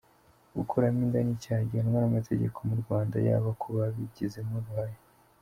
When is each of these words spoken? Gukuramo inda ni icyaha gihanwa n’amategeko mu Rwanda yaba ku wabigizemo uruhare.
Gukuramo 0.57 0.99
inda 1.05 1.19
ni 1.23 1.31
icyaha 1.37 1.61
gihanwa 1.69 1.97
n’amategeko 2.01 2.57
mu 2.67 2.75
Rwanda 2.81 3.15
yaba 3.27 3.49
ku 3.59 3.67
wabigizemo 3.77 4.53
uruhare. 4.59 4.97